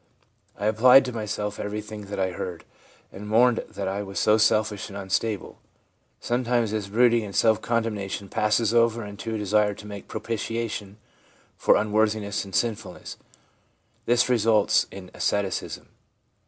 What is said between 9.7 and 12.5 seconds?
to make propitiation for unworthiness